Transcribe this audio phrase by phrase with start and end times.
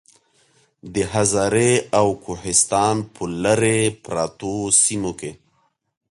[0.93, 5.31] د هزارې او کوهستان پۀ لرې پرتو سيمو کې